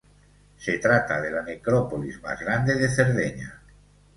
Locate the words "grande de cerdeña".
2.39-3.61